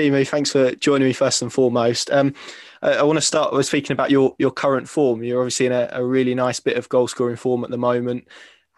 Teemu. 0.00 0.26
Thanks 0.26 0.50
for 0.50 0.74
joining 0.76 1.06
me 1.06 1.12
first 1.12 1.42
and 1.42 1.52
foremost. 1.52 2.10
Um, 2.10 2.34
I, 2.80 2.94
I 2.94 3.02
want 3.02 3.18
to 3.18 3.24
start 3.24 3.52
with 3.52 3.66
speaking 3.66 3.92
about 3.92 4.10
your 4.10 4.34
your 4.38 4.50
current 4.50 4.88
form. 4.88 5.22
You're 5.22 5.40
obviously 5.40 5.66
in 5.66 5.72
a, 5.72 5.90
a 5.92 6.04
really 6.04 6.34
nice 6.34 6.58
bit 6.58 6.78
of 6.78 6.88
goal 6.88 7.06
scoring 7.06 7.36
form 7.36 7.64
at 7.64 7.70
the 7.70 7.76
moment. 7.76 8.26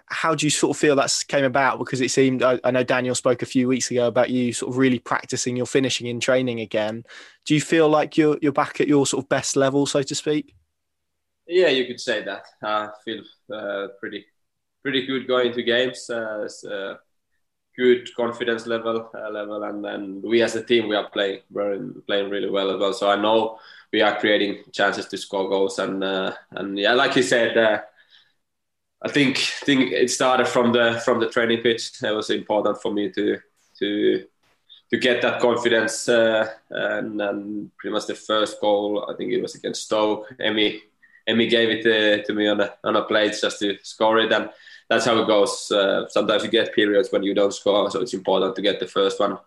How 0.06 0.35
do 0.35 0.45
you 0.45 0.50
sort 0.50 0.77
of 0.77 0.80
feel 0.80 0.96
that 0.96 1.24
came 1.29 1.45
about? 1.45 1.79
Because 1.79 2.00
it 2.00 2.11
seemed 2.11 2.43
I, 2.43 2.58
I 2.64 2.72
know 2.72 2.82
Daniel 2.82 3.14
spoke 3.14 3.43
a 3.43 3.46
few 3.46 3.69
weeks 3.69 3.90
ago 3.90 4.08
about 4.08 4.30
you 4.30 4.53
sort 4.53 4.71
of 4.71 4.79
really 4.79 4.98
practicing 4.98 5.56
your 5.56 5.66
finishing 5.66 6.08
in 6.08 6.19
training 6.19 6.58
again. 6.58 7.05
Do 7.46 7.54
you 7.54 7.61
feel 7.61 7.89
like 7.89 8.18
you're 8.18 8.36
you're 8.43 8.52
back 8.52 8.80
at 8.80 8.89
your 8.89 9.07
sort 9.07 9.25
of 9.25 9.29
best 9.29 9.54
level, 9.54 9.86
so 9.86 10.02
to 10.02 10.14
speak? 10.16 10.57
Yeah, 11.46 11.68
you 11.68 11.86
could 11.86 12.00
say 12.00 12.25
that. 12.25 12.43
I 12.64 12.89
feel 13.04 13.23
uh, 13.54 13.89
pretty 14.00 14.27
pretty 14.82 15.07
good 15.07 15.29
going 15.29 15.52
to 15.52 15.62
games. 15.62 16.11
Uh, 16.11 16.48
uh, 16.68 16.95
good 17.77 18.14
confidence 18.14 18.66
level 18.66 19.11
uh, 19.14 19.30
level, 19.30 19.62
and 19.64 19.84
then 19.84 20.23
we 20.23 20.43
as 20.43 20.57
a 20.57 20.62
team 20.62 20.88
we 20.88 20.96
are 20.96 21.09
playing 21.11 21.41
we're 21.50 21.79
playing 22.06 22.30
really 22.30 22.50
well 22.50 22.70
as 22.70 22.80
well. 22.80 22.93
So 22.93 23.10
I 23.10 23.16
know 23.16 23.59
we 23.92 24.02
are 24.02 24.19
creating 24.19 24.64
chances 24.73 25.06
to 25.06 25.16
score 25.16 25.48
goals, 25.48 25.78
and 25.78 26.02
uh, 26.02 26.33
and 26.52 26.78
yeah, 26.78 26.92
like 26.95 27.16
you 27.16 27.23
said. 27.23 27.56
Uh, 27.56 27.83
I 29.05 29.09
think 29.11 29.37
think 29.37 29.91
it 29.91 30.11
started 30.11 30.47
from 30.47 30.73
the 30.73 31.02
from 31.05 31.19
the 31.19 31.28
training 31.28 31.62
pitch. 31.62 31.91
It 32.02 32.14
was 32.14 32.30
important 32.30 32.80
for 32.80 32.92
me 32.92 33.11
to 33.11 33.38
to 33.80 34.25
to 34.92 34.98
get 34.98 35.23
that 35.23 35.41
confidence. 35.41 36.09
Uh, 36.09 36.48
and, 36.70 37.20
and, 37.20 37.77
pretty 37.78 37.92
much 37.92 38.06
the 38.06 38.14
first 38.14 38.61
goal, 38.61 39.06
I 39.11 39.16
think 39.16 39.33
it 39.33 39.42
was 39.42 39.55
against 39.55 39.84
Stoke. 39.84 40.28
Emi 40.39 40.80
Emi 41.28 41.48
gave 41.48 41.70
it 41.70 41.86
uh, 41.86 42.23
to 42.25 42.34
me 42.34 42.47
on 42.47 42.61
a 42.61 42.75
on 42.84 42.97
a 42.97 43.02
plate 43.02 43.36
just 43.41 43.59
to 43.61 43.77
score 43.83 44.19
it, 44.19 44.33
and 44.33 44.50
that's 44.92 45.06
how 45.06 45.20
it 45.20 45.27
goes. 45.27 45.70
Uh, 45.70 46.09
sometimes 46.09 46.45
you 46.45 46.51
get 46.51 46.74
periods 46.74 47.10
when 47.10 47.23
you 47.23 47.34
don't 47.34 47.55
score, 47.55 47.91
so 47.91 48.00
it's 48.00 48.14
important 48.14 48.55
to 48.56 48.62
get 48.62 48.78
the 48.78 48.87
first 48.87 49.19
one 49.19 49.38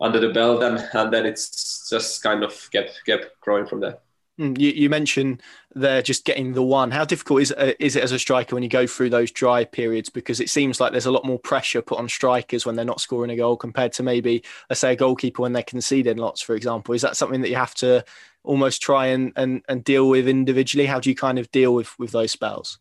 under 0.00 0.18
the 0.18 0.30
belt, 0.30 0.62
and, 0.62 0.78
and 0.92 1.12
then 1.12 1.24
it's 1.24 1.88
just 1.88 2.22
kind 2.22 2.42
of 2.42 2.70
kept 2.72 3.00
kept 3.06 3.40
growing 3.40 3.66
from 3.66 3.80
there. 3.80 3.98
Hmm, 4.38 4.54
you, 4.56 4.70
you, 4.70 4.88
mentioned 4.88 5.42
there 5.74 6.00
just 6.00 6.24
getting 6.24 6.54
the 6.54 6.62
one. 6.62 6.90
How 6.90 7.04
difficult 7.04 7.42
is 7.42 7.52
uh, 7.52 7.74
is 7.78 7.96
it 7.96 8.02
as 8.02 8.12
a 8.12 8.18
striker 8.18 8.56
when 8.56 8.62
you 8.62 8.68
go 8.68 8.86
through 8.86 9.10
those 9.10 9.30
dry 9.30 9.64
periods? 9.64 10.08
Because 10.08 10.40
it 10.40 10.50
seems 10.50 10.80
like 10.80 10.90
there's 10.90 11.06
a 11.06 11.12
lot 11.12 11.24
more 11.24 11.38
pressure 11.38 11.82
put 11.82 11.98
on 11.98 12.08
strikers 12.08 12.66
when 12.66 12.74
they're 12.74 12.84
not 12.84 13.00
scoring 13.00 13.30
a 13.30 13.36
goal 13.36 13.56
compared 13.56 13.92
to 13.94 14.02
maybe, 14.02 14.42
let's 14.68 14.80
say, 14.80 14.94
a 14.94 14.96
goalkeeper 14.96 15.42
when 15.42 15.52
they're 15.52 15.62
conceding 15.62 16.16
lots, 16.16 16.40
for 16.40 16.56
example. 16.56 16.94
Is 16.94 17.02
that 17.02 17.16
something 17.16 17.42
that 17.42 17.50
you 17.50 17.56
have 17.56 17.74
to 17.76 18.04
almost 18.42 18.82
try 18.82 19.06
and, 19.06 19.32
and, 19.36 19.62
and 19.68 19.84
deal 19.84 20.08
with 20.08 20.26
individually? 20.26 20.86
How 20.86 20.98
do 20.98 21.10
you 21.10 21.14
kind 21.14 21.38
of 21.38 21.52
deal 21.52 21.74
with, 21.74 21.96
with 21.98 22.10
those 22.10 22.32
spells? 22.32 22.78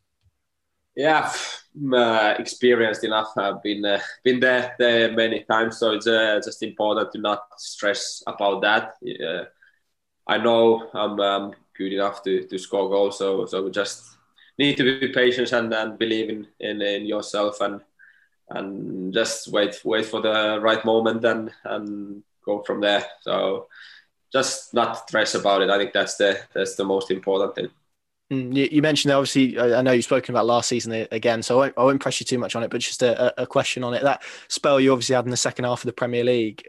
Yeah, 0.95 1.31
uh, 1.93 2.35
experienced 2.37 3.03
enough. 3.03 3.31
I've 3.37 3.61
been 3.63 3.85
uh, 3.85 3.99
been 4.23 4.39
there, 4.39 4.75
there 4.77 5.11
many 5.11 5.43
times, 5.43 5.77
so 5.77 5.91
it's 5.91 6.07
uh, 6.07 6.39
just 6.43 6.63
important 6.63 7.11
to 7.13 7.19
not 7.19 7.43
stress 7.57 8.23
about 8.27 8.61
that. 8.61 8.95
I 10.27 10.37
know 10.37 10.89
I'm 10.93 11.19
um, 11.19 11.53
good 11.75 11.93
enough 11.93 12.23
to, 12.23 12.43
to 12.47 12.57
score 12.57 12.89
goals, 12.89 13.17
so 13.17 13.45
so 13.45 13.63
we 13.63 13.71
just 13.71 14.17
need 14.57 14.77
to 14.77 14.83
be 14.99 15.07
patient 15.09 15.51
and, 15.53 15.73
and 15.73 15.97
believe 15.97 16.29
in, 16.29 16.47
in, 16.59 16.81
in 16.81 17.05
yourself 17.05 17.61
and 17.61 17.81
and 18.49 19.13
just 19.13 19.47
wait 19.47 19.79
wait 19.85 20.05
for 20.05 20.21
the 20.21 20.59
right 20.61 20.83
moment 20.85 21.23
and 21.25 21.51
and 21.63 22.23
go 22.45 22.61
from 22.63 22.81
there. 22.81 23.05
So 23.21 23.67
just 24.31 24.73
not 24.73 25.07
stress 25.07 25.35
about 25.35 25.61
it. 25.61 25.69
I 25.69 25.77
think 25.77 25.93
that's 25.93 26.15
the 26.17 26.39
that's 26.53 26.75
the 26.75 26.83
most 26.85 27.11
important 27.11 27.55
thing. 27.55 27.69
Hmm, 28.31 28.53
you, 28.53 28.81
mentioned 28.81 29.13
obviously. 29.13 29.59
I 29.59 29.81
know 29.81 29.91
you've 29.91 30.05
spoken 30.05 30.33
about 30.33 30.45
last 30.45 30.69
season 30.69 31.05
again, 31.11 31.43
so 31.43 31.63
I 31.63 31.73
won't, 31.75 31.99
press 31.99 32.21
you 32.21 32.25
too 32.25 32.37
much 32.37 32.55
on 32.55 32.63
it. 32.63 32.69
But 32.71 32.79
just 32.79 33.03
a, 33.03 33.41
a, 33.41 33.45
question 33.45 33.83
on 33.83 33.93
it. 33.93 34.03
That 34.03 34.23
spell 34.47 34.79
you 34.79 34.93
obviously 34.93 35.15
had 35.15 35.25
in 35.25 35.31
the 35.31 35.37
second 35.37 35.65
half 35.65 35.81
of 35.81 35.87
the 35.87 35.91
Premier 35.91 36.23
League. 36.23 36.65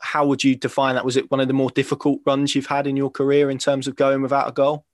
How 0.00 0.26
would 0.26 0.42
you 0.42 0.56
define 0.56 0.96
that? 0.96 1.04
Was 1.04 1.16
it 1.16 1.30
one 1.30 1.38
of 1.38 1.46
the 1.46 1.54
more 1.54 1.70
difficult 1.70 2.22
runs 2.26 2.56
you've 2.56 2.66
had 2.66 2.88
in 2.88 2.96
your 2.96 3.08
career 3.08 3.52
in 3.52 3.58
terms 3.58 3.86
of 3.86 3.94
going 3.94 4.20
without 4.20 4.48
a 4.48 4.52
goal? 4.52 4.84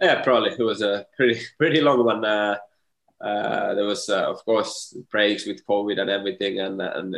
Yeah, 0.00 0.20
probably. 0.20 0.50
It 0.50 0.58
was 0.58 0.82
a 0.82 1.06
pretty 1.16 1.40
pretty 1.58 1.80
long 1.80 2.04
one. 2.04 2.24
Uh, 2.24 2.56
uh, 3.20 3.74
there 3.74 3.84
was, 3.84 4.08
uh, 4.08 4.28
of 4.28 4.44
course, 4.44 4.96
breaks 5.12 5.46
with 5.46 5.64
COVID 5.64 6.00
and 6.00 6.10
everything, 6.10 6.58
and 6.58 6.82
and 6.82 7.14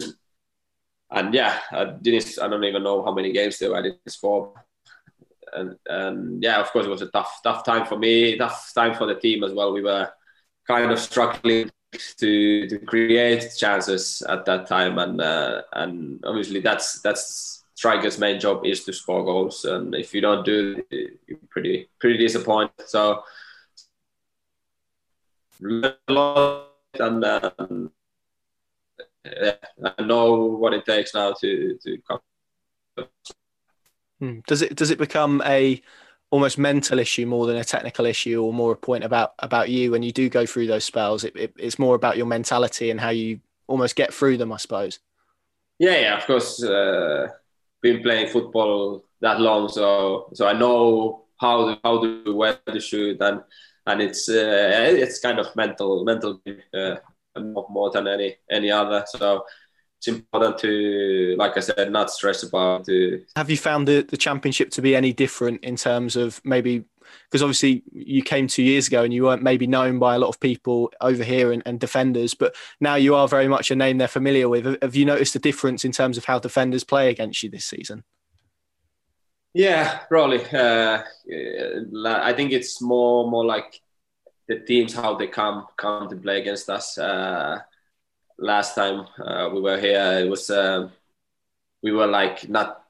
and 1.11 1.33
yeah, 1.33 1.61
I 1.73 1.85
didn't. 1.87 2.39
I 2.43 2.49
don't 2.49 2.63
even 2.63 2.83
know 2.83 3.03
how 3.03 3.15
many 3.15 3.33
games 3.33 3.59
there 3.59 3.71
were 3.71 3.83
in 3.83 3.97
this 4.05 4.17
for. 4.17 4.53
And, 5.53 5.77
and 5.87 6.43
yeah, 6.43 6.61
of 6.61 6.71
course, 6.71 6.87
it 6.87 6.91
was 6.91 7.03
a 7.03 7.11
tough, 7.11 7.41
tough 7.43 7.65
time 7.65 7.87
for 7.87 7.99
me, 7.99 8.37
tough 8.37 8.73
time 8.75 8.95
for 8.95 9.07
the 9.07 9.15
team 9.15 9.45
as 9.45 9.53
well. 9.53 9.73
We 9.73 9.83
were 9.83 10.11
kind 10.67 10.91
of 10.91 10.99
struggling 10.99 11.71
to 12.19 12.69
to 12.69 12.79
create 12.81 13.55
chances 13.57 14.23
at 14.29 14.45
that 14.45 14.67
time, 14.67 14.99
and 14.99 15.21
uh, 15.21 15.63
and 15.73 16.21
obviously 16.25 16.61
that's 16.61 17.01
that's 17.01 17.65
striker's 17.75 18.19
main 18.19 18.41
job 18.41 18.65
is 18.67 18.85
to 18.85 18.93
score 18.93 19.25
goals, 19.25 19.65
and 19.65 19.95
if 19.95 20.15
you 20.15 20.21
don't 20.21 20.45
do, 20.45 20.83
you're 20.91 21.39
pretty 21.49 21.89
pretty 22.01 22.19
disappointed. 22.19 22.89
So 22.89 23.23
and 25.61 27.25
um, 27.25 27.93
I 29.25 30.03
know 30.03 30.45
what 30.45 30.75
it 30.75 30.85
takes 30.85 31.15
now 31.15 31.33
to 31.33 31.79
to 31.83 31.99
come. 32.09 32.21
Hmm. 34.21 34.41
Does 34.47 34.63
it 34.63 34.77
does 34.77 34.91
it 34.91 34.99
become 34.99 35.43
a 35.45 35.81
almost 36.31 36.59
mental 36.59 36.99
issue 36.99 37.27
more 37.27 37.47
than 37.47 37.57
a 37.57 37.65
technical 37.65 38.07
issue, 38.07 38.43
or 38.43 38.53
more 38.53 38.73
a 38.73 38.77
point 38.77 39.05
about 39.05 39.35
about 39.39 39.69
you 39.69 39.91
when 39.91 40.03
you 40.03 40.13
do 40.13 40.29
go 40.29 40.47
through 40.47 40.67
those 40.67 40.85
spells? 40.85 41.25
It, 41.25 41.37
it, 41.37 41.55
it's 41.59 41.79
more 41.79 41.95
about 41.95 42.17
your 42.17 42.27
mentality 42.27 42.91
and 42.91 43.01
how 43.01 43.11
you 43.11 43.41
almost 43.67 43.97
get 43.97 44.15
through 44.15 44.39
them, 44.39 44.53
I 44.53 44.57
suppose. 44.57 44.99
Yeah, 45.79 45.99
yeah, 45.99 46.17
of 46.17 46.27
course. 46.27 46.63
Uh, 46.63 47.29
been 47.83 48.03
playing 48.03 48.29
football 48.29 49.05
that 49.21 49.41
long, 49.41 49.69
so 49.69 50.31
so 50.33 50.47
I 50.47 50.53
know 50.55 51.27
how 51.39 51.75
to, 51.75 51.81
how 51.85 52.03
to 52.03 52.35
wear 52.35 52.59
the 52.67 52.81
shoot 52.81 53.21
and 53.21 53.43
and 53.87 54.01
it's 54.01 54.29
uh, 54.29 54.95
it's 54.97 55.21
kind 55.21 55.39
of 55.39 55.55
mental 55.55 56.05
mental 56.05 56.41
uh, 56.75 56.97
more 57.39 57.91
than 57.91 58.09
any 58.09 58.37
any 58.51 58.71
other. 58.71 59.05
So 59.07 59.45
it's 60.07 60.17
important 60.17 60.59
to, 60.59 61.35
like 61.37 61.57
I 61.57 61.61
said, 61.61 61.91
not 61.91 62.11
stress 62.11 62.43
about 62.43 62.89
it. 62.89 63.29
Have 63.35 63.51
you 63.51 63.57
found 63.57 63.89
the, 63.89 64.03
the 64.03 64.17
championship 64.17 64.71
to 64.71 64.83
be 64.83 64.95
any 64.95 65.13
different 65.13 65.65
in 65.65 65.77
terms 65.77 66.17
of 66.17 66.41
maybe 66.45 66.85
because 67.31 67.43
obviously 67.43 67.83
you 67.93 68.23
came 68.23 68.49
two 68.49 68.63
years 68.63 68.89
ago 68.89 69.05
and 69.05 69.15
you 69.15 69.25
weren't 69.25 69.43
maybe 69.43 69.67
known 69.67 69.99
by 69.99 70.15
a 70.15 70.19
lot 70.19 70.29
of 70.29 70.41
people 70.41 70.93
over 71.01 71.23
here 71.23 71.53
and, 71.53 71.63
and, 71.65 71.79
defenders, 71.79 72.35
but 72.35 72.55
now 72.81 72.97
you 72.97 73.15
are 73.15 73.29
very 73.29 73.47
much 73.47 73.71
a 73.71 73.77
name 73.77 73.99
they're 73.99 74.09
familiar 74.09 74.49
with. 74.49 74.81
Have 74.83 74.97
you 74.97 75.05
noticed 75.05 75.37
a 75.37 75.39
difference 75.39 75.85
in 75.85 75.93
terms 75.93 76.19
of 76.19 76.25
how 76.25 76.41
defenders 76.41 76.83
play 76.83 77.09
against 77.09 77.43
you 77.43 77.51
this 77.51 77.65
season? 77.65 78.03
Yeah, 79.55 79.99
probably. 80.09 80.45
Uh, 80.51 81.03
I 82.07 82.33
think 82.33 82.53
it's 82.53 82.83
more 82.83 83.31
more 83.31 83.45
like 83.45 83.81
the 84.49 84.59
teams 84.61 84.93
how 84.93 85.15
they 85.15 85.29
come 85.29 85.67
come 85.77 86.09
to 86.09 86.17
play 86.17 86.41
against 86.41 86.69
us. 86.69 86.99
Uh, 86.99 87.61
last 88.39 88.75
time 88.75 89.07
uh, 89.19 89.51
we 89.53 89.61
were 89.61 89.79
here, 89.79 90.21
it 90.25 90.29
was 90.29 90.51
uh, 90.51 90.89
we 91.83 91.93
were 91.93 92.07
like 92.07 92.49
not 92.49 92.87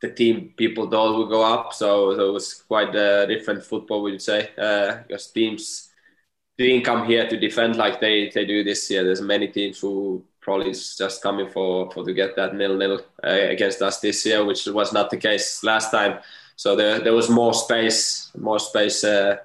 the 0.00 0.10
team 0.10 0.54
people 0.56 0.88
thought 0.88 1.18
would 1.18 1.28
go 1.28 1.42
up, 1.42 1.72
so, 1.72 2.14
so 2.14 2.28
it 2.28 2.32
was 2.32 2.54
quite 2.54 2.94
a 2.94 3.26
different 3.26 3.64
football, 3.64 4.02
we 4.02 4.12
would 4.12 4.22
say, 4.22 4.50
uh, 4.56 4.98
because 5.06 5.30
teams 5.32 5.90
didn't 6.56 6.84
come 6.84 7.04
here 7.06 7.28
to 7.28 7.38
defend 7.38 7.76
like 7.76 8.00
they, 8.00 8.30
they 8.34 8.44
do 8.44 8.62
this 8.62 8.90
year. 8.90 9.04
There's 9.04 9.20
many 9.20 9.48
teams 9.48 9.80
who 9.80 10.24
probably 10.40 10.70
is 10.70 10.96
just 10.96 11.22
coming 11.22 11.48
for, 11.48 11.90
for 11.90 12.04
to 12.04 12.12
get 12.12 12.36
that 12.36 12.54
nil 12.54 12.76
nil 12.76 13.00
uh, 13.24 13.28
against 13.28 13.82
us 13.82 14.00
this 14.00 14.24
year, 14.24 14.44
which 14.44 14.66
was 14.66 14.92
not 14.92 15.10
the 15.10 15.16
case 15.16 15.62
last 15.64 15.90
time. 15.90 16.20
So 16.56 16.74
there, 16.74 17.00
there 17.00 17.12
was 17.12 17.28
more 17.28 17.54
space, 17.54 18.30
more 18.36 18.58
space 18.58 19.04
uh, 19.04 19.36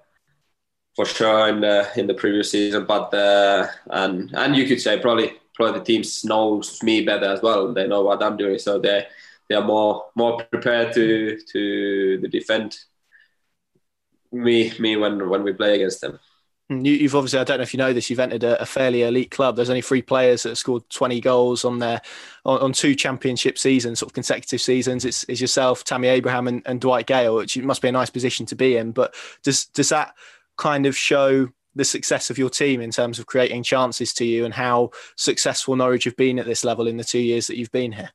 for 0.96 1.06
sure 1.06 1.50
in 1.50 1.62
the 1.62 1.88
in 1.96 2.08
the 2.08 2.14
previous 2.14 2.52
season. 2.52 2.86
But 2.86 3.14
uh, 3.14 3.68
and 3.88 4.32
and 4.34 4.56
you 4.56 4.68
could 4.68 4.82
say 4.82 5.00
probably 5.00 5.34
probably 5.56 5.80
the 5.80 5.86
teams 5.86 6.26
knows 6.26 6.82
me 6.84 7.06
better 7.06 7.26
as 7.26 7.42
well. 7.42 7.74
They 7.74 7.88
know 7.88 8.04
what 8.04 8.24
I'm 8.24 8.38
doing, 8.38 8.60
so 8.60 8.80
they 8.80 9.08
they 9.50 9.56
are 9.56 9.64
more 9.64 10.06
more 10.16 10.44
prepared 10.44 10.94
to 10.94 11.38
to, 11.52 12.28
defend 12.30 12.78
me 14.32 14.74
me 14.80 14.98
when 14.98 15.30
when 15.30 15.44
we 15.44 15.54
play 15.54 15.76
against 15.76 16.02
them. 16.02 16.20
Hmm, 16.70 16.86
you, 16.86 16.98
have 17.04 17.16
obviously, 17.16 17.40
I 17.40 17.44
don't 17.44 17.58
know 17.58 17.64
if 17.64 17.74
you 17.74 17.78
know 17.78 17.92
this, 17.92 18.10
you've 18.10 18.22
entered 18.22 18.46
a, 18.46 18.62
a, 18.62 18.66
fairly 18.66 19.02
elite 19.02 19.32
club. 19.32 19.58
There's 19.58 19.70
only 19.70 19.82
three 19.82 20.02
players 20.02 20.44
that 20.44 20.56
scored 20.56 20.90
20 20.90 21.20
goals 21.20 21.66
on 21.66 21.80
their 21.80 22.02
on, 22.46 22.62
on 22.62 22.72
two 22.72 22.96
championship 22.96 23.58
seasons, 23.58 24.00
sort 24.00 24.12
of 24.12 24.14
consecutive 24.14 24.62
seasons. 24.62 25.04
It's, 25.04 25.26
it's 25.28 25.42
yourself, 25.42 25.84
Tammy 25.84 26.08
Abraham, 26.08 26.48
and, 26.48 26.62
and 26.66 26.80
Dwight 26.80 27.06
Gayle, 27.06 27.36
which 27.36 27.58
must 27.58 27.82
be 27.82 27.90
a 27.90 27.92
nice 27.92 28.10
position 28.10 28.46
to 28.46 28.56
be 28.56 28.78
in. 28.78 28.94
But 28.94 29.14
does 29.44 29.66
does 29.66 29.90
that 29.90 30.16
kind 30.58 30.86
of 30.86 30.96
show 30.96 31.50
the 31.76 31.86
success 31.86 32.30
of 32.30 32.38
your 32.38 32.50
team 32.50 32.82
in 32.82 32.92
terms 32.92 33.20
of 33.20 33.26
creating 33.26 33.64
chances 33.64 34.14
to 34.14 34.26
you 34.26 34.46
and 34.46 34.54
how 34.54 34.92
successful 35.16 35.76
Norwich 35.76 36.04
have 36.06 36.16
been 36.16 36.40
at 36.40 36.46
this 36.46 36.64
level 36.64 36.88
in 36.88 36.98
the 36.98 37.04
two 37.04 37.20
years 37.20 37.48
that 37.48 37.58
you've 37.58 37.72
been 37.72 37.92
here? 37.92 38.12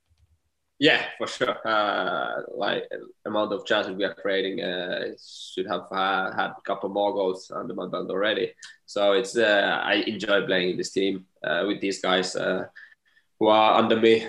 Yeah, 0.81 1.05
for 1.19 1.26
sure. 1.26 1.66
Uh, 1.66 2.43
like 2.55 2.84
amount 3.25 3.52
of 3.52 3.66
chances 3.66 3.96
we 3.96 4.05
are 4.05 4.14
creating, 4.14 4.62
uh, 4.62 5.06
should 5.20 5.66
have 5.66 5.87
uh, 5.90 6.31
had 6.32 6.50
a 6.50 6.62
couple 6.62 6.88
more 6.88 7.12
goals 7.12 7.50
under 7.50 7.75
my 7.75 7.88
belt 7.88 8.10
already. 8.10 8.52
So 8.87 9.12
it's 9.12 9.37
uh, 9.37 9.81
I 9.82 9.94
enjoy 10.06 10.46
playing 10.46 10.70
in 10.70 10.76
this 10.76 10.93
team 10.93 11.26
uh, 11.43 11.64
with 11.66 11.81
these 11.81 12.00
guys 12.00 12.37
uh, 12.37 12.66
who 13.40 13.49
are 13.49 13.76
under 13.76 13.96
me. 13.96 14.25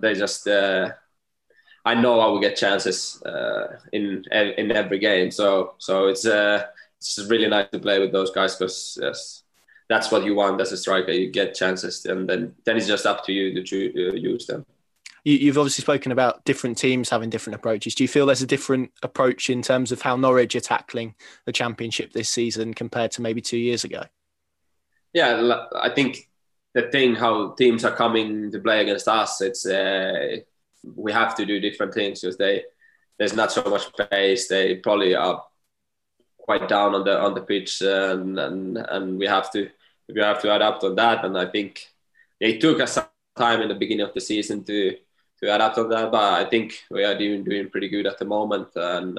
they 0.00 0.14
just 0.14 0.48
I 1.84 1.94
know 1.94 2.20
I 2.20 2.26
will 2.26 2.40
get 2.40 2.56
chances 2.56 3.20
uh, 3.22 3.78
in 3.92 4.24
in 4.32 4.72
every 4.72 4.98
game. 4.98 5.30
So 5.30 5.74
so 5.78 6.06
it's 6.06 6.24
uh, 6.24 6.66
it's 7.02 7.28
really 7.28 7.48
nice 7.48 7.68
to 7.72 7.78
play 7.78 7.98
with 7.98 8.12
those 8.12 8.30
guys 8.30 8.56
because 8.56 8.98
yes, 9.00 9.42
that's 9.88 10.10
what 10.10 10.24
you 10.24 10.34
want 10.34 10.60
as 10.60 10.72
a 10.72 10.76
striker. 10.76 11.12
You 11.12 11.30
get 11.30 11.54
chances, 11.54 12.04
and 12.06 12.28
then 12.28 12.54
then 12.64 12.76
it's 12.76 12.86
just 12.86 13.06
up 13.06 13.24
to 13.26 13.32
you 13.32 13.54
to 13.54 13.62
choose, 13.62 13.94
uh, 13.96 14.14
use 14.14 14.46
them. 14.46 14.64
You, 15.24 15.46
have 15.48 15.58
obviously 15.58 15.82
spoken 15.82 16.10
about 16.10 16.44
different 16.44 16.76
teams 16.76 17.08
having 17.08 17.30
different 17.30 17.54
approaches. 17.54 17.94
Do 17.94 18.02
you 18.02 18.08
feel 18.08 18.26
there's 18.26 18.42
a 18.42 18.46
different 18.46 18.90
approach 19.04 19.50
in 19.50 19.62
terms 19.62 19.92
of 19.92 20.02
how 20.02 20.16
Norwich 20.16 20.56
are 20.56 20.60
tackling 20.60 21.14
the 21.44 21.52
championship 21.52 22.12
this 22.12 22.28
season 22.28 22.74
compared 22.74 23.12
to 23.12 23.22
maybe 23.22 23.40
two 23.40 23.58
years 23.58 23.84
ago? 23.84 24.02
Yeah, 25.12 25.66
I 25.76 25.90
think 25.90 26.28
the 26.74 26.82
thing 26.82 27.14
how 27.14 27.52
teams 27.52 27.84
are 27.84 27.94
coming 27.94 28.50
to 28.50 28.58
play 28.58 28.80
against 28.80 29.06
us, 29.06 29.40
it's 29.40 29.66
uh, 29.66 30.38
we 30.96 31.12
have 31.12 31.36
to 31.36 31.46
do 31.46 31.60
different 31.60 31.94
things 31.94 32.20
because 32.20 32.36
they 32.36 32.64
there's 33.18 33.34
not 33.34 33.52
so 33.52 33.62
much 33.62 33.86
pace. 34.10 34.48
They 34.48 34.76
probably 34.76 35.14
are 35.14 35.44
quite 36.42 36.68
down 36.68 36.94
on 36.94 37.04
the 37.04 37.18
on 37.18 37.34
the 37.34 37.42
pitch, 37.42 37.80
and 37.82 38.38
and, 38.38 38.76
and 38.76 39.18
we 39.18 39.26
have 39.26 39.50
to 39.52 39.70
we 40.08 40.20
have 40.20 40.40
to 40.42 40.54
adapt 40.54 40.84
on 40.84 40.94
that. 40.96 41.24
And 41.24 41.38
I 41.38 41.46
think 41.46 41.86
it 42.40 42.60
took 42.60 42.80
us 42.80 42.92
some 42.92 43.06
time 43.36 43.62
in 43.62 43.68
the 43.68 43.74
beginning 43.74 44.06
of 44.06 44.14
the 44.14 44.20
season 44.20 44.64
to 44.64 44.96
to 45.40 45.54
adapt 45.54 45.78
on 45.78 45.88
that, 45.90 46.12
but 46.12 46.34
I 46.34 46.44
think 46.48 46.84
we 46.90 47.04
are 47.04 47.16
doing 47.16 47.44
doing 47.44 47.70
pretty 47.70 47.88
good 47.88 48.06
at 48.06 48.18
the 48.18 48.24
moment. 48.24 48.68
And 48.76 49.18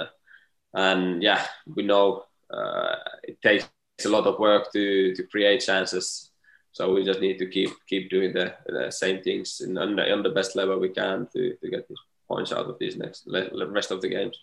and 0.74 1.24
yeah, 1.24 1.46
we 1.76 1.84
know 1.84 2.26
uh, 2.52 2.96
it 3.24 3.42
takes 3.42 3.70
a 4.06 4.10
lot 4.10 4.28
of 4.28 4.40
work 4.40 4.72
to 4.74 5.16
to 5.16 5.24
create 5.24 5.62
chances 5.62 6.32
so 6.74 6.92
we 6.92 7.06
just 7.06 7.22
need 7.22 7.38
to 7.38 7.46
keep 7.46 7.70
keep 7.88 8.10
doing 8.10 8.34
the, 8.34 8.54
the 8.66 8.92
same 8.92 9.22
things 9.22 9.62
in, 9.62 9.78
on, 9.78 9.96
the, 9.96 10.12
on 10.12 10.24
the 10.24 10.30
best 10.30 10.56
level 10.56 10.80
we 10.80 10.90
can 10.90 11.28
to, 11.34 11.56
to 11.56 11.70
get 11.70 11.88
these 11.88 12.00
points 12.28 12.52
out 12.52 12.66
of 12.66 12.80
these 12.80 12.98
next 12.98 13.28
rest 13.68 13.92
of 13.92 14.02
the 14.02 14.10
games. 14.10 14.38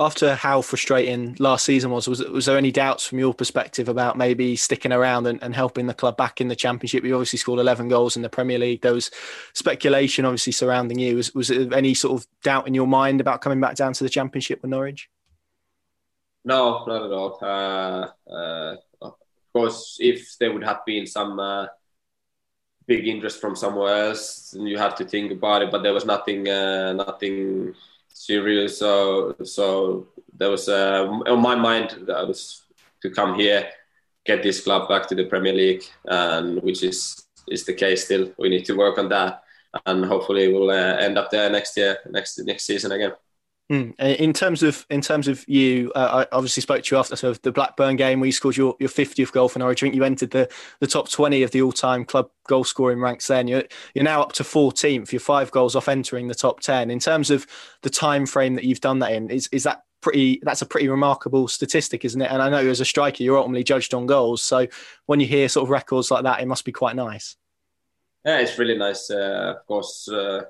After 0.00 0.34
how 0.34 0.62
frustrating 0.62 1.36
last 1.38 1.66
season 1.66 1.90
was, 1.90 2.08
was 2.08 2.20
was 2.20 2.46
there 2.46 2.56
any 2.56 2.72
doubts 2.72 3.06
from 3.06 3.18
your 3.18 3.34
perspective 3.34 3.86
about 3.88 4.16
maybe 4.16 4.56
sticking 4.56 4.92
around 4.92 5.26
and, 5.26 5.42
and 5.42 5.54
helping 5.54 5.86
the 5.86 5.94
club 5.94 6.16
back 6.16 6.40
in 6.40 6.48
the 6.48 6.56
championship? 6.56 7.04
You 7.04 7.14
obviously 7.14 7.38
scored 7.38 7.60
11 7.60 7.88
goals 7.88 8.16
in 8.16 8.22
the 8.22 8.30
Premier 8.30 8.58
League. 8.58 8.80
There 8.80 8.94
was 8.94 9.10
speculation 9.52 10.24
obviously 10.24 10.54
surrounding 10.54 10.98
you. 10.98 11.16
Was, 11.16 11.34
was 11.34 11.48
there 11.48 11.72
any 11.74 11.92
sort 11.92 12.18
of 12.18 12.26
doubt 12.42 12.66
in 12.66 12.72
your 12.72 12.86
mind 12.86 13.20
about 13.20 13.42
coming 13.42 13.60
back 13.60 13.76
down 13.76 13.92
to 13.92 14.02
the 14.02 14.10
championship 14.10 14.62
with 14.62 14.70
Norwich? 14.70 15.10
No, 16.46 16.86
not 16.86 17.04
at 17.04 17.12
all. 17.12 17.38
Uh, 17.42 18.32
uh, 18.32 18.76
course, 19.52 19.96
if 20.00 20.36
there 20.38 20.52
would 20.52 20.64
have 20.64 20.84
been 20.84 21.06
some 21.06 21.38
uh, 21.38 21.66
big 22.86 23.06
interest 23.06 23.40
from 23.40 23.56
somewhere 23.56 24.06
else, 24.06 24.54
you 24.58 24.78
have 24.78 24.94
to 24.96 25.04
think 25.04 25.32
about 25.32 25.62
it. 25.62 25.70
But 25.70 25.82
there 25.82 25.92
was 25.92 26.04
nothing, 26.04 26.48
uh, 26.48 26.92
nothing 26.92 27.74
serious. 28.26 28.78
So, 28.78 29.34
so 29.44 30.08
there 30.36 30.50
was 30.50 30.68
uh, 30.68 31.06
on 31.26 31.40
my 31.40 31.54
mind 31.54 32.04
that 32.06 32.26
was 32.26 32.62
to 33.02 33.10
come 33.10 33.34
here, 33.34 33.68
get 34.24 34.42
this 34.42 34.62
club 34.62 34.88
back 34.88 35.08
to 35.08 35.14
the 35.14 35.24
Premier 35.24 35.52
League, 35.52 35.84
and 36.04 36.62
which 36.62 36.82
is 36.82 37.26
is 37.48 37.64
the 37.64 37.74
case 37.74 38.04
still. 38.04 38.32
We 38.38 38.48
need 38.48 38.64
to 38.66 38.76
work 38.76 38.98
on 38.98 39.08
that, 39.08 39.42
and 39.86 40.04
hopefully 40.04 40.52
we'll 40.52 40.70
uh, 40.70 40.96
end 40.96 41.18
up 41.18 41.30
there 41.30 41.50
next 41.50 41.76
year, 41.76 41.98
next 42.10 42.38
next 42.44 42.64
season 42.66 42.92
again. 42.92 43.12
Mm. 43.70 43.94
In 44.00 44.32
terms 44.32 44.64
of 44.64 44.84
in 44.90 45.00
terms 45.00 45.28
of 45.28 45.48
you, 45.48 45.92
uh, 45.94 46.24
I 46.32 46.34
obviously 46.34 46.60
spoke 46.60 46.82
to 46.82 46.94
you 46.94 46.98
after 46.98 47.14
sort 47.14 47.30
of 47.30 47.42
the 47.42 47.52
Blackburn 47.52 47.94
game 47.94 48.18
where 48.18 48.26
you 48.26 48.32
scored 48.32 48.56
your, 48.56 48.74
your 48.80 48.88
50th 48.88 49.30
goal 49.30 49.48
for 49.48 49.60
Norwich. 49.60 49.80
I 49.80 49.86
think 49.86 49.94
you 49.94 50.02
entered 50.02 50.32
the, 50.32 50.48
the 50.80 50.88
top 50.88 51.08
20 51.08 51.44
of 51.44 51.52
the 51.52 51.62
all 51.62 51.70
time 51.70 52.04
club 52.04 52.30
goal 52.48 52.64
scoring 52.64 53.00
ranks. 53.00 53.28
Then 53.28 53.46
you're 53.46 53.62
you're 53.94 54.02
now 54.02 54.22
up 54.22 54.32
to 54.34 54.42
14th. 54.42 55.12
You're 55.12 55.20
five 55.20 55.52
goals 55.52 55.76
off 55.76 55.88
entering 55.88 56.26
the 56.26 56.34
top 56.34 56.58
10. 56.58 56.90
In 56.90 56.98
terms 56.98 57.30
of 57.30 57.46
the 57.82 57.90
time 57.90 58.26
frame 58.26 58.56
that 58.56 58.64
you've 58.64 58.80
done 58.80 58.98
that 58.98 59.12
in, 59.12 59.30
is 59.30 59.48
is 59.52 59.62
that 59.62 59.84
pretty? 60.00 60.40
That's 60.42 60.62
a 60.62 60.66
pretty 60.66 60.88
remarkable 60.88 61.46
statistic, 61.46 62.04
isn't 62.04 62.20
it? 62.20 62.30
And 62.32 62.42
I 62.42 62.50
know 62.50 62.68
as 62.68 62.80
a 62.80 62.84
striker, 62.84 63.22
you're 63.22 63.38
ultimately 63.38 63.62
judged 63.62 63.94
on 63.94 64.04
goals. 64.04 64.42
So 64.42 64.66
when 65.06 65.20
you 65.20 65.28
hear 65.28 65.48
sort 65.48 65.62
of 65.62 65.70
records 65.70 66.10
like 66.10 66.24
that, 66.24 66.40
it 66.40 66.46
must 66.46 66.64
be 66.64 66.72
quite 66.72 66.96
nice. 66.96 67.36
Yeah, 68.24 68.40
it's 68.40 68.58
really 68.58 68.76
nice. 68.76 69.12
Uh, 69.12 69.54
of 69.56 69.64
course. 69.64 70.08
Uh 70.08 70.42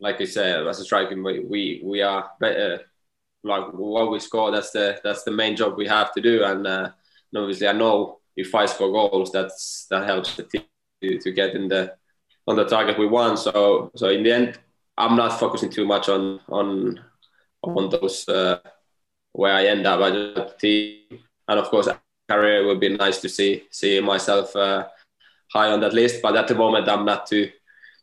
like 0.00 0.20
I 0.20 0.24
said, 0.24 0.66
as 0.66 0.80
a 0.80 0.84
striker, 0.84 1.20
we, 1.20 1.40
we, 1.40 1.82
we 1.84 2.02
are 2.02 2.30
better. 2.40 2.80
Like 3.42 3.72
what 3.72 4.10
we 4.10 4.18
score, 4.18 4.50
that's 4.50 4.70
the 4.72 4.98
that's 5.04 5.22
the 5.22 5.30
main 5.30 5.54
job 5.56 5.76
we 5.76 5.86
have 5.86 6.12
to 6.14 6.20
do. 6.20 6.42
And, 6.42 6.66
uh, 6.66 6.90
and 7.32 7.42
obviously, 7.42 7.68
I 7.68 7.72
know 7.72 8.18
if 8.36 8.54
I 8.54 8.66
score 8.66 8.90
goals, 8.90 9.30
that's 9.30 9.86
that 9.90 10.04
helps 10.04 10.36
the 10.36 10.42
team 10.42 10.64
to, 11.02 11.18
to 11.18 11.32
get 11.32 11.54
in 11.54 11.68
the 11.68 11.94
on 12.46 12.56
the 12.56 12.64
target 12.64 12.98
we 12.98 13.06
want. 13.06 13.38
So 13.38 13.90
so 13.94 14.08
in 14.08 14.22
the 14.22 14.32
end, 14.32 14.58
I'm 14.96 15.16
not 15.16 15.38
focusing 15.38 15.70
too 15.70 15.86
much 15.86 16.08
on 16.08 16.40
on 16.48 17.00
on 17.62 17.88
those 17.90 18.28
uh, 18.28 18.58
where 19.32 19.54
I 19.54 19.66
end 19.66 19.86
up. 19.86 20.00
I 20.00 20.10
just 20.10 20.58
team, 20.58 21.20
and 21.48 21.58
of 21.58 21.68
course, 21.68 21.88
career 22.28 22.66
would 22.66 22.80
be 22.80 22.96
nice 22.96 23.20
to 23.20 23.28
see 23.28 23.64
see 23.70 24.00
myself 24.00 24.54
uh, 24.56 24.88
high 25.52 25.70
on 25.70 25.80
that 25.80 25.94
list. 25.94 26.20
But 26.22 26.36
at 26.36 26.48
the 26.48 26.54
moment, 26.54 26.88
I'm 26.88 27.04
not 27.04 27.26
too 27.26 27.50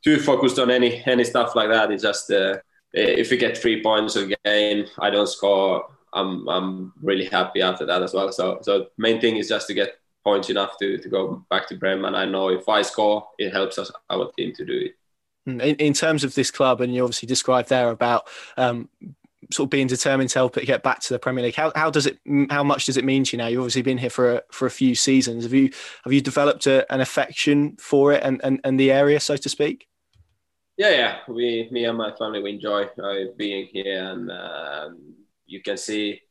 too 0.03 0.19
focused 0.19 0.59
on 0.59 0.69
any 0.69 1.01
any 1.05 1.23
stuff 1.23 1.55
like 1.55 1.69
that. 1.69 1.91
It's 1.91 2.03
just 2.03 2.31
uh, 2.31 2.57
if 2.93 3.31
you 3.31 3.37
get 3.37 3.57
three 3.57 3.81
points 3.81 4.15
a 4.15 4.27
game, 4.45 4.85
I 4.99 5.09
don't 5.09 5.27
score. 5.27 5.87
I'm 6.13 6.47
I'm 6.47 6.93
really 7.01 7.25
happy 7.25 7.61
after 7.61 7.85
that 7.85 8.03
as 8.03 8.13
well. 8.13 8.31
So 8.31 8.59
so 8.61 8.87
main 8.97 9.19
thing 9.19 9.37
is 9.37 9.49
just 9.49 9.67
to 9.67 9.73
get 9.73 9.95
points 10.23 10.49
enough 10.49 10.77
to, 10.79 10.97
to 10.97 11.09
go 11.09 11.45
back 11.49 11.67
to 11.67 11.75
Bremen. 11.75 12.05
And 12.05 12.15
I 12.15 12.25
know 12.25 12.49
if 12.49 12.69
I 12.69 12.81
score, 12.81 13.27
it 13.37 13.51
helps 13.51 13.77
us 13.77 13.91
our 14.09 14.31
team 14.37 14.53
to 14.55 14.65
do 14.65 14.73
it. 14.85 14.95
Hmm, 15.45 15.59
in, 15.59 15.75
in 15.75 15.93
terms 15.93 16.23
of 16.23 16.35
this 16.35 16.51
club, 16.51 16.81
and 16.81 16.93
you 16.93 17.03
obviously 17.03 17.27
described 17.27 17.69
there 17.69 17.89
about 17.89 18.27
um, 18.55 18.89
sort 19.51 19.67
of 19.67 19.71
being 19.71 19.87
determined 19.87 20.29
to 20.29 20.39
help 20.39 20.57
it 20.57 20.65
get 20.65 20.83
back 20.83 20.99
to 21.01 21.13
the 21.13 21.19
Premier 21.19 21.43
League. 21.43 21.55
How, 21.55 21.71
how 21.75 21.89
does 21.89 22.05
it? 22.05 22.19
How 22.49 22.63
much 22.63 22.85
does 22.85 22.97
it 22.97 23.03
mean 23.03 23.23
to 23.25 23.35
you 23.35 23.37
now? 23.39 23.47
You've 23.47 23.61
obviously 23.61 23.81
been 23.81 23.97
here 23.97 24.09
for 24.09 24.35
a, 24.35 24.41
for 24.51 24.65
a 24.65 24.71
few 24.71 24.95
seasons. 24.95 25.43
Have 25.43 25.53
you 25.53 25.71
have 26.03 26.13
you 26.13 26.21
developed 26.21 26.67
a, 26.67 26.91
an 26.93 27.01
affection 27.01 27.75
for 27.77 28.13
it 28.13 28.23
and, 28.23 28.39
and, 28.43 28.61
and 28.63 28.79
the 28.79 28.91
area, 28.91 29.19
so 29.19 29.35
to 29.35 29.49
speak? 29.49 29.87
Yeah, 30.77 30.89
yeah. 30.89 31.19
We, 31.27 31.69
me 31.71 31.85
and 31.85 31.97
my 31.97 32.15
family, 32.15 32.41
we 32.41 32.51
enjoy 32.51 32.85
uh, 32.85 33.31
being 33.37 33.67
here, 33.71 34.11
and 34.11 34.31
uh, 34.31 34.89
you 35.45 35.61
can 35.61 35.77
see 35.77 36.21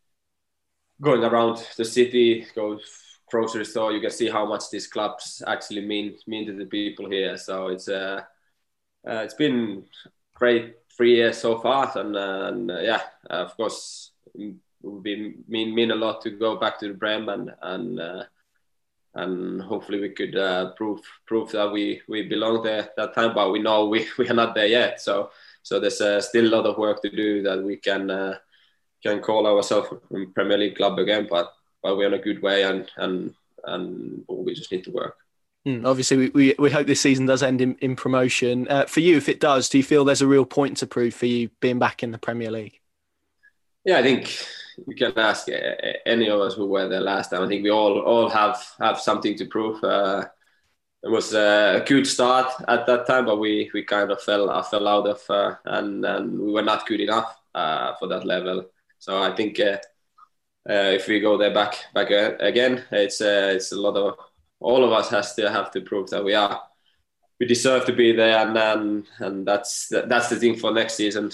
going 1.01 1.23
around 1.23 1.65
the 1.77 1.85
city, 1.85 2.47
go 2.55 2.79
grocery 3.31 3.65
store. 3.65 3.93
You 3.93 4.01
can 4.01 4.11
see 4.11 4.29
how 4.29 4.45
much 4.47 4.65
these 4.71 4.89
clubs 4.89 5.43
actually 5.47 5.87
mean 5.87 6.17
mean 6.27 6.47
to 6.47 6.53
the 6.55 6.67
people 6.67 7.09
here. 7.09 7.37
So 7.39 7.69
it's 7.69 7.89
uh, 7.89 8.23
uh 9.07 9.23
it's 9.25 9.35
been 9.35 9.85
great 10.35 10.75
three 10.97 11.17
years 11.17 11.39
so 11.39 11.61
far, 11.61 11.97
and, 11.97 12.17
uh, 12.17 12.75
uh, 12.75 12.81
yeah, 12.81 13.03
of 13.31 13.57
course, 13.57 14.11
it 14.35 14.55
would 14.83 15.03
be 15.05 15.35
mean 15.49 15.75
mean 15.75 15.93
a 15.93 15.95
lot 15.95 16.21
to 16.23 16.31
go 16.31 16.57
back 16.57 16.81
to 16.81 16.89
the 16.89 16.95
Bremen 16.95 17.53
and. 17.63 18.01
and 18.01 18.27
and 19.15 19.61
hopefully 19.61 20.01
we 20.01 20.11
could 20.11 20.37
uh, 20.37 20.73
prove 20.73 21.01
prove 21.27 21.53
that 21.53 21.71
we 21.71 22.01
we 22.09 22.23
belong 22.23 22.63
there 22.63 22.81
at 22.81 22.97
that 22.97 23.15
time. 23.15 23.35
But 23.35 23.53
we 23.53 23.61
know 23.61 23.89
we, 23.89 24.07
we 24.19 24.29
are 24.29 24.35
not 24.35 24.55
there 24.55 24.67
yet. 24.67 25.01
So 25.01 25.31
so 25.63 25.79
there's 25.79 26.01
uh, 26.01 26.21
still 26.21 26.47
a 26.47 26.55
lot 26.57 26.67
of 26.67 26.79
work 26.79 27.03
to 27.03 27.11
do 27.11 27.43
that 27.43 27.63
we 27.63 27.77
can 27.77 28.11
uh, 28.11 28.39
can 29.03 29.21
call 29.21 29.47
ourselves 29.47 29.89
a 29.93 30.27
Premier 30.35 30.59
League 30.59 30.77
club 30.77 30.99
again. 30.99 31.27
But 31.29 31.53
but 31.83 31.97
we're 31.97 32.07
in 32.07 32.15
a 32.15 32.19
good 32.19 32.43
way, 32.43 32.65
and 32.65 32.91
and 32.97 33.35
and 33.65 34.25
we 34.29 34.55
just 34.55 34.73
need 34.73 34.85
to 34.85 34.91
work. 34.91 35.17
Mm, 35.67 35.87
obviously, 35.87 36.17
we, 36.17 36.29
we, 36.31 36.55
we, 36.59 36.71
hope 36.73 36.89
this 36.89 37.01
season 37.01 37.27
does 37.27 37.41
end 37.41 37.61
in, 37.61 37.77
in 37.77 37.95
promotion. 37.95 38.67
Uh, 38.67 38.85
for 38.87 38.99
you, 38.99 39.17
if 39.17 39.29
it 39.29 39.39
does, 39.39 39.69
do 39.69 39.79
you 39.79 39.85
feel 39.85 40.05
there's 40.05 40.21
a 40.21 40.27
real 40.27 40.45
point 40.45 40.77
to 40.79 40.89
prove 40.89 41.15
for 41.15 41.27
you 41.27 41.51
being 41.61 41.79
back 41.79 42.03
in 42.03 42.11
the 42.11 42.19
Premier 42.19 42.51
League? 42.51 42.81
Yeah, 43.85 43.99
I 43.99 44.03
think 44.03 44.45
you 44.87 44.95
can 44.95 45.19
ask 45.19 45.49
any 46.07 46.29
of 46.29 46.41
us 46.41 46.55
who 46.55 46.67
were 46.67 46.89
there 46.89 47.01
last 47.01 47.31
time. 47.31 47.43
I 47.43 47.49
think 47.49 47.63
we 47.63 47.71
all 47.71 48.01
all 48.01 48.29
have 48.29 48.63
have 48.79 49.01
something 49.01 49.37
to 49.37 49.47
prove. 49.47 49.83
Uh, 49.83 50.27
it 51.03 51.11
was 51.11 51.35
a 51.35 51.85
good 51.87 52.07
start 52.07 52.53
at 52.69 52.87
that 52.87 53.07
time, 53.07 53.27
but 53.27 53.41
we, 53.41 53.71
we 53.75 53.83
kind 53.83 54.13
of 54.13 54.23
fell 54.23 54.49
uh, 54.49 54.63
fell 54.63 54.87
out 54.87 55.09
of 55.09 55.21
uh, 55.29 55.57
and 55.65 56.05
and 56.05 56.39
we 56.39 56.53
were 56.53 56.63
not 56.63 56.87
good 56.87 57.01
enough 57.01 57.37
uh, 57.55 57.95
for 57.99 58.09
that 58.09 58.25
level. 58.25 58.67
So 58.99 59.23
I 59.23 59.35
think 59.35 59.59
uh, 59.59 59.79
uh, 60.69 60.93
if 60.95 61.09
we 61.09 61.21
go 61.21 61.37
there 61.37 61.55
back 61.55 61.77
back 61.95 62.11
again, 62.41 62.85
it's 62.91 63.21
it's 63.21 63.73
a 63.73 63.81
lot 63.81 63.97
of 63.97 64.17
all 64.61 64.85
of 64.85 64.93
us 64.93 65.11
has 65.11 65.35
to 65.35 65.51
have 65.51 65.71
to 65.73 65.81
prove 65.81 66.11
that 66.11 66.25
we 66.25 66.35
are 66.35 66.63
we 67.41 67.47
deserve 67.47 67.85
to 67.87 67.93
be 67.93 68.13
there, 68.13 68.39
and 68.47 68.57
and, 68.57 69.07
and 69.19 69.47
that's 69.47 69.89
that's 69.89 70.29
the 70.29 70.37
thing 70.37 70.57
for 70.57 70.73
next 70.73 70.95
season 70.95 71.31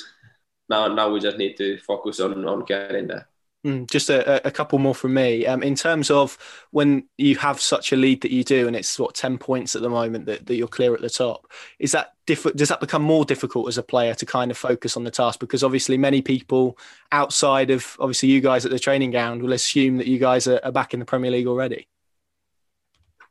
now 0.68 0.86
now 0.88 1.10
we 1.10 1.20
just 1.20 1.38
need 1.38 1.56
to 1.56 1.78
focus 1.78 2.20
on 2.20 2.46
on 2.46 2.64
getting 2.64 3.06
there. 3.06 3.28
Mm, 3.68 3.86
just 3.90 4.08
a, 4.08 4.46
a, 4.46 4.50
couple 4.50 4.78
more 4.78 4.94
from 4.94 5.12
me. 5.12 5.44
Um, 5.44 5.62
in 5.62 5.74
terms 5.74 6.10
of 6.10 6.38
when 6.70 7.06
you 7.18 7.36
have 7.36 7.60
such 7.60 7.92
a 7.92 7.96
lead 7.96 8.22
that 8.22 8.30
you 8.30 8.42
do, 8.42 8.66
and 8.66 8.74
it's 8.74 8.98
what 8.98 9.14
ten 9.14 9.36
points 9.36 9.76
at 9.76 9.82
the 9.82 9.90
moment 9.90 10.24
that, 10.24 10.46
that 10.46 10.54
you're 10.56 10.66
clear 10.66 10.94
at 10.94 11.02
the 11.02 11.10
top, 11.10 11.52
is 11.78 11.92
that 11.92 12.14
diff- 12.24 12.54
does 12.54 12.70
that 12.70 12.80
become 12.80 13.02
more 13.02 13.26
difficult 13.26 13.68
as 13.68 13.76
a 13.76 13.82
player 13.82 14.14
to 14.14 14.24
kind 14.24 14.50
of 14.50 14.56
focus 14.56 14.96
on 14.96 15.04
the 15.04 15.10
task? 15.10 15.38
Because 15.38 15.62
obviously, 15.62 15.98
many 15.98 16.22
people 16.22 16.78
outside 17.12 17.68
of 17.68 17.94
obviously 18.00 18.30
you 18.30 18.40
guys 18.40 18.64
at 18.64 18.70
the 18.70 18.78
training 18.78 19.10
ground 19.10 19.42
will 19.42 19.52
assume 19.52 19.98
that 19.98 20.06
you 20.06 20.18
guys 20.18 20.48
are, 20.48 20.60
are 20.64 20.72
back 20.72 20.94
in 20.94 21.00
the 21.00 21.04
Premier 21.04 21.30
League 21.30 21.46
already. 21.46 21.86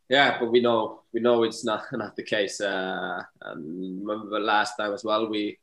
Yeah, 0.10 0.38
but 0.40 0.52
we 0.52 0.62
know 0.62 1.02
we 1.16 1.20
know 1.20 1.42
it's 1.46 1.66
not 1.66 1.86
not 1.94 2.16
the 2.16 2.22
case. 2.24 2.62
Uh, 2.62 3.24
remember 3.44 4.40
last 4.40 4.76
time 4.78 4.94
as 4.94 5.04
well, 5.04 5.32
we 5.32 5.58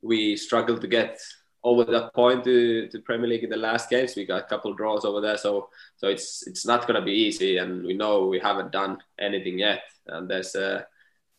we 0.00 0.36
struggled 0.36 0.80
to 0.80 0.88
get 0.88 1.20
over 1.66 1.84
that 1.84 2.14
point 2.14 2.44
to, 2.44 2.86
to 2.88 3.00
Premier 3.00 3.26
League 3.26 3.42
in 3.42 3.50
the 3.50 3.56
last 3.56 3.90
games. 3.90 4.14
We 4.14 4.24
got 4.24 4.44
a 4.44 4.46
couple 4.46 4.72
draws 4.72 5.04
over 5.04 5.20
there, 5.20 5.36
so 5.36 5.68
so 5.96 6.06
it's 6.06 6.46
it's 6.46 6.64
not 6.64 6.86
going 6.86 6.98
to 7.00 7.04
be 7.04 7.12
easy, 7.26 7.58
and 7.58 7.84
we 7.84 7.92
know 7.92 8.26
we 8.26 8.38
haven't 8.38 8.70
done 8.70 8.98
anything 9.18 9.58
yet, 9.58 9.82
and 10.06 10.30
there's 10.30 10.54
uh, 10.54 10.82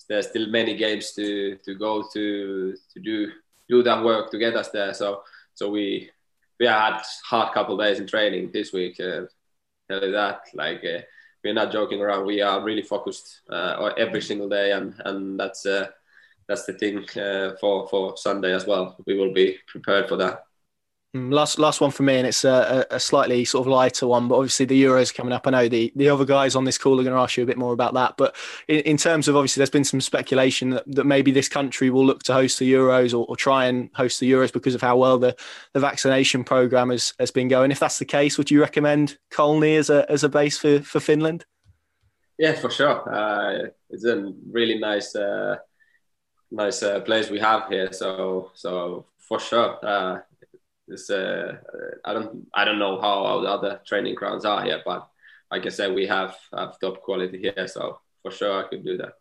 there's 0.10 0.28
still 0.28 0.48
many 0.48 0.76
games 0.76 1.14
to 1.14 1.58
to 1.64 1.76
go 1.76 2.04
to 2.14 2.76
to 2.94 3.00
do 3.00 3.32
do 3.70 3.82
that 3.84 4.04
work 4.04 4.30
to 4.32 4.38
get 4.38 4.58
us 4.58 4.70
there. 4.70 4.94
So 4.94 5.24
so 5.54 5.70
we 5.70 6.12
we 6.60 6.66
had 6.68 7.02
hard 7.24 7.54
couple 7.54 7.78
days 7.78 8.00
in 8.00 8.06
training 8.06 8.52
this 8.52 8.74
week. 8.74 9.00
Uh, 9.00 9.28
tell 9.90 10.04
you 10.04 10.12
that, 10.12 10.42
like 10.54 10.84
uh, 10.84 11.02
we're 11.42 11.54
not 11.54 11.72
joking 11.72 12.02
around. 12.02 12.26
We 12.26 12.42
are 12.42 12.62
really 12.62 12.84
focused 12.84 13.44
uh, 13.50 13.94
every 13.98 14.22
single 14.22 14.50
day, 14.50 14.74
and 14.74 14.94
and 15.06 15.40
that's 15.40 15.66
uh, 15.66 15.88
that's 16.48 16.66
the 16.66 16.74
thing 16.74 17.06
uh, 17.20 17.56
for 17.60 17.88
for 17.88 18.18
Sunday 18.18 18.54
as 18.54 18.66
well. 18.66 18.96
We 19.06 19.18
will 19.18 19.34
be 19.34 19.58
prepared 19.68 20.08
for 20.08 20.18
that. 20.18 20.44
Mm, 21.16 21.34
last 21.34 21.58
last 21.58 21.80
one 21.80 21.92
for 21.92 22.04
me, 22.04 22.18
and 22.18 22.28
it's 22.28 22.44
a, 22.44 22.86
a, 22.92 23.00
slightly 23.00 23.46
sort 23.46 23.66
of 23.66 23.72
lighter 23.72 24.06
one, 24.08 24.28
but 24.28 24.36
obviously 24.36 24.66
the 24.66 24.84
Euros 24.84 25.14
coming 25.14 25.32
up. 25.32 25.48
I 25.48 25.52
know 25.52 25.70
the, 25.70 25.92
the 25.96 26.10
other 26.10 26.26
guys 26.26 26.54
on 26.54 26.66
this 26.66 26.78
call 26.78 27.00
are 27.00 27.04
going 27.04 27.16
to 27.16 27.22
ask 27.22 27.38
you 27.38 27.44
a 27.44 27.48
bit 27.48 27.58
more 27.58 27.72
about 27.72 27.94
that. 27.94 28.16
But 28.18 28.36
in, 28.68 28.80
in 28.82 28.98
terms 28.98 29.30
of 29.30 29.36
obviously, 29.38 29.62
there's 29.62 29.70
been 29.70 29.86
some 29.86 30.02
speculation 30.02 30.72
that, 30.72 30.84
that 30.88 31.06
maybe 31.06 31.32
this 31.32 31.48
country 31.48 31.90
will 31.90 32.06
look 32.06 32.24
to 32.24 32.34
host 32.34 32.60
the 32.60 32.72
Euros 32.72 33.14
or, 33.14 33.26
or, 33.30 33.38
try 33.38 33.66
and 33.66 33.90
host 33.94 34.20
the 34.20 34.30
Euros 34.30 34.52
because 34.52 34.76
of 34.76 34.82
how 34.82 34.98
well 34.98 35.18
the, 35.18 35.34
the 35.74 35.80
vaccination 35.80 36.44
program 36.44 36.90
has, 36.90 37.14
has 37.20 37.32
been 37.32 37.48
going. 37.48 37.72
If 37.72 37.80
that's 37.80 38.00
the 38.00 38.06
case, 38.06 38.38
would 38.38 38.52
you 38.52 38.60
recommend 38.60 39.18
Colney 39.32 39.78
as 39.78 39.90
a 39.90 40.10
as 40.12 40.26
a 40.26 40.30
base 40.30 40.58
for, 40.58 40.82
for 40.82 41.00
Finland? 41.00 41.46
Yeah, 42.38 42.54
for 42.54 42.70
sure. 42.70 43.12
Uh, 43.12 43.70
it's 43.90 44.04
a 44.04 44.34
really 44.52 44.78
nice. 44.78 45.16
Uh 45.16 45.56
nice 46.52 46.84
uh, 46.84 47.02
place 47.02 47.30
we 47.30 47.40
have 47.40 47.68
here. 47.70 47.92
So 47.92 48.52
so 48.54 49.06
for 49.18 49.40
sure, 49.40 49.86
uh, 49.86 50.20
this 50.88 51.10
uh, 51.10 51.58
I 52.06 52.14
don't 52.14 52.48
I 52.54 52.66
don't 52.66 52.80
know 52.80 53.00
how 53.00 53.42
the 53.42 53.50
other 53.50 53.82
training 53.86 54.16
grounds 54.16 54.46
are 54.46 54.64
here, 54.64 54.82
but 54.86 55.08
like 55.52 55.66
I 55.66 55.70
said, 55.70 55.94
we 55.94 56.08
have 56.08 56.36
have 56.56 56.80
top 56.80 57.02
quality 57.02 57.38
here. 57.40 57.68
So 57.68 58.00
for 58.22 58.32
sure, 58.32 58.64
I 58.64 58.68
could 58.68 58.86
do 58.86 58.98
that. 58.98 59.14